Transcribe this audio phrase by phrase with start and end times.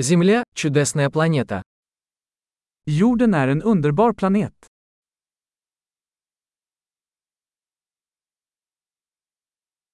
[0.00, 1.62] Земля– чудесная планета.
[2.86, 4.54] Jorden är en underbar planet.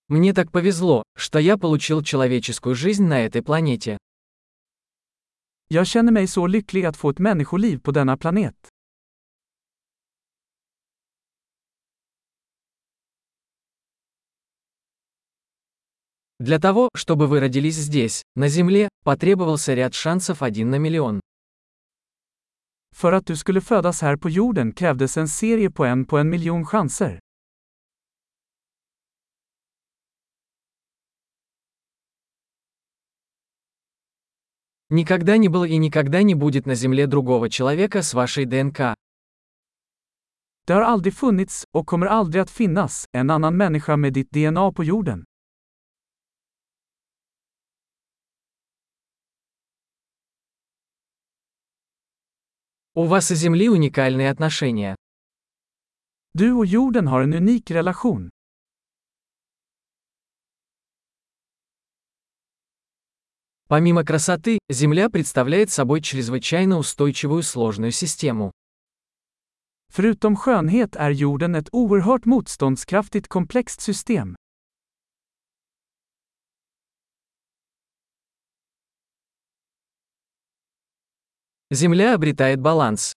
[0.09, 3.97] Мне так повезло, что я получил человеческую жизнь на этой планете.
[5.69, 8.74] Jag känner mig så lycklig att få ett människoliv på denna planet.
[16.45, 21.21] Для того, чтобы вы родились здесь, на Земле, потребовался ряд шансов один на миллион.
[22.95, 26.29] För att du skulle födas här på jorden krävdes en serie på en på en
[26.29, 27.19] miljon chanser.
[34.91, 38.95] Никогда не было и никогда не будет на Земле другого человека с вашей ДНК.
[40.67, 44.73] Det har aldrig funnits, och kommer aldrig att finnas, en annan människa med ditt DNA
[44.73, 45.25] på jorden.
[52.97, 54.95] У вас и Земли уникальные отношения.
[56.33, 58.31] Du och jorden har en unik relation.
[63.67, 68.53] Помимо красоты, Земля представляет собой чрезвычайно устойчивую сложную систему.
[69.89, 74.37] Förutom skönhet är jorden ett oerhört motståndskraftigt komplext system.
[81.75, 83.15] Земля обретает баланс.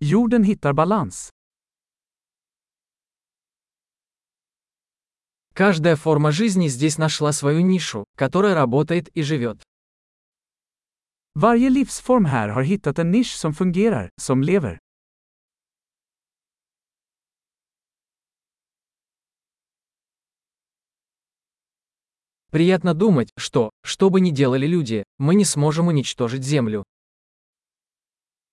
[0.00, 1.30] Jorden hittar balans.
[5.54, 9.62] Каждая форма жизни здесь нашла свою нишу, которая работает и живет.
[11.36, 14.78] Varje livsform här har hittat en nisch som fungerar, som lever.
[22.50, 26.82] Приятно думать, что, что бы ни делали люди, мы не сможем уничтожить Землю.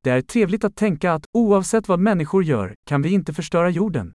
[0.04, 4.12] Det är trevligt att tänka att, oavsett vad människor gör, kan vi inte förstöra jorden.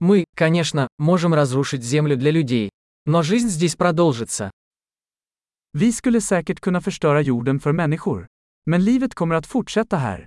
[0.00, 2.70] Мы, конечно, можем разрушить Землю для людей.
[3.06, 4.50] Но жизнь здесь продолжится.
[5.72, 8.26] Vi skulle säkert kunna förstöra jorden för människor.
[8.66, 10.26] Men livet kommer att fortsätta här.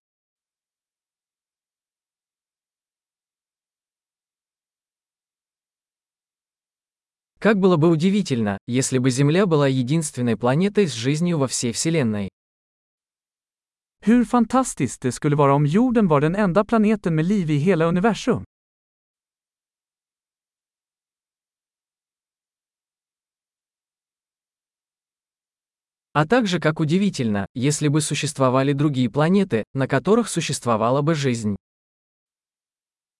[7.44, 12.31] Как было бы удивительно, если бы Земля была единственной планетой с жизнью во всей Вселенной.
[14.06, 17.87] Hur fantastiskt det skulle vara om jorden var den enda planeten med liv i hela
[17.87, 18.44] universum.
[26.15, 31.56] А также как удивительно, если бы существовали другие планеты, на которых существовала бы жизнь.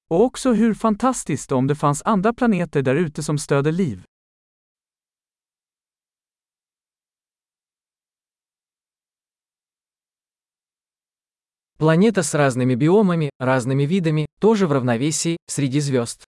[0.09, 4.07] Och också hur fantastiskt om det fanns andra planeter där ute som stöder liv.
[11.85, 16.25] Планета с разными биомами, разными видами, тоже в равновесии, среди звезд.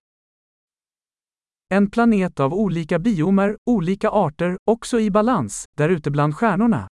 [1.71, 6.87] En planet av olika biomer, olika arter, också i balans, där ute bland stjärnorna.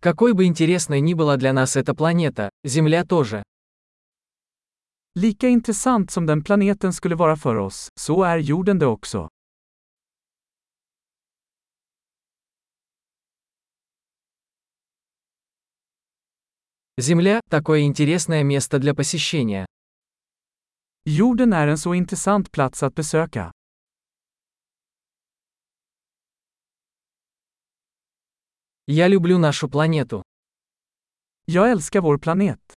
[0.00, 3.42] Какой бы интересной ни была для нас эта планета, Земля тоже.
[5.14, 9.28] Lika intressant som den planeten skulle vara för oss, så är jorden det också.
[16.98, 19.66] Земля– такое интересное место для посещения.
[21.04, 23.52] Jorden är en så intressant plats att besöka.
[28.86, 30.22] Я люблю нашу планету.
[31.44, 32.75] Jag älskar vår planet.